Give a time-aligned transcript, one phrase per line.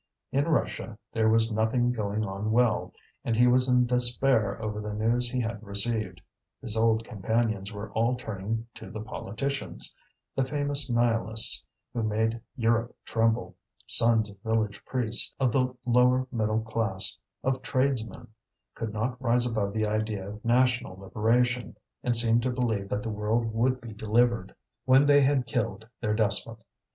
[0.31, 2.91] In Russia there was nothing going on well,
[3.23, 6.19] and he was in despair over the news he had received.
[6.59, 9.95] His old companions were all turning to the politicians;
[10.35, 16.61] the famous Nihilists who made Europe tremble sons of village priests, of the lower middle
[16.61, 18.27] class, of tradesmen
[18.73, 23.09] could not rise above the idea of national liberation, and seemed to believe that the
[23.11, 24.55] world would be delivered
[24.85, 26.63] when they had killed their despot.